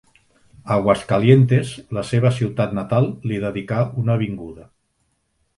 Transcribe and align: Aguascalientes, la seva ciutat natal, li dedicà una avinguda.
Aguascalientes, 0.75 1.73
la 1.99 2.03
seva 2.13 2.33
ciutat 2.39 2.75
natal, 2.81 3.11
li 3.33 3.41
dedicà 3.47 3.85
una 4.05 4.17
avinguda. 4.19 4.71